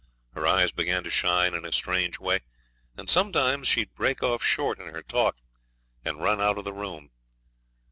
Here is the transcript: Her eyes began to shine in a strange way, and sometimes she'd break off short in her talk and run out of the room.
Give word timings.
Her 0.33 0.47
eyes 0.47 0.71
began 0.71 1.03
to 1.03 1.11
shine 1.11 1.53
in 1.53 1.63
a 1.63 1.71
strange 1.71 2.17
way, 2.19 2.39
and 2.97 3.07
sometimes 3.07 3.67
she'd 3.67 3.93
break 3.93 4.23
off 4.23 4.41
short 4.43 4.79
in 4.79 4.87
her 4.87 5.03
talk 5.03 5.37
and 6.03 6.19
run 6.23 6.41
out 6.41 6.57
of 6.57 6.63
the 6.63 6.73
room. 6.73 7.11